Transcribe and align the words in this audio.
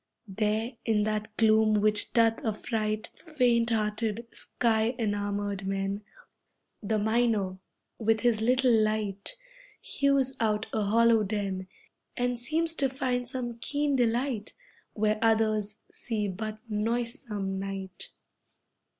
There, 0.27 0.77
in 0.83 1.03
that 1.03 1.37
gloom 1.37 1.75
which 1.75 2.11
doth 2.13 2.43
affright 2.43 3.09
Faint 3.13 3.69
hearted, 3.69 4.25
sky 4.31 4.95
enamoured 4.97 5.67
men, 5.67 6.01
The 6.81 6.97
miner, 6.97 7.59
with 7.99 8.21
his 8.21 8.41
little 8.41 8.71
light, 8.73 9.35
Hews 9.79 10.35
out 10.39 10.65
a 10.73 10.81
hollow 10.81 11.21
den, 11.21 11.67
And 12.17 12.39
seems 12.39 12.73
to 12.77 12.89
find 12.89 13.27
some 13.27 13.59
keen 13.59 13.95
delight 13.95 14.55
Where 14.93 15.19
others 15.21 15.83
see 15.91 16.27
but 16.27 16.57
noisesome 16.67 17.59
night. 17.59 18.09